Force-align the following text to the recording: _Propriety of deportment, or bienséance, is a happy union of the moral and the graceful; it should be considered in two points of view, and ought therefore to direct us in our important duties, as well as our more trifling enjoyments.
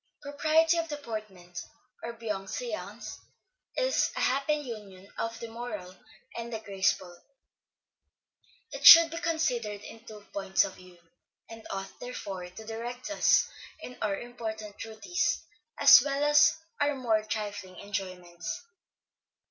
_Propriety 0.23 0.79
of 0.79 0.87
deportment, 0.87 1.63
or 2.01 2.13
bienséance, 2.13 3.17
is 3.77 4.11
a 4.15 4.19
happy 4.21 4.55
union 4.55 5.07
of 5.19 5.39
the 5.39 5.47
moral 5.47 5.95
and 6.35 6.51
the 6.51 6.57
graceful; 6.59 7.21
it 8.71 8.83
should 8.83 9.11
be 9.11 9.17
considered 9.17 9.81
in 9.81 10.03
two 10.03 10.25
points 10.33 10.65
of 10.65 10.73
view, 10.73 10.97
and 11.51 11.67
ought 11.69 11.99
therefore 11.99 12.49
to 12.49 12.65
direct 12.65 13.11
us 13.11 13.47
in 13.79 13.95
our 14.01 14.15
important 14.17 14.79
duties, 14.79 15.43
as 15.77 16.01
well 16.03 16.23
as 16.23 16.57
our 16.79 16.95
more 16.95 17.21
trifling 17.23 17.75
enjoyments. 17.79 18.63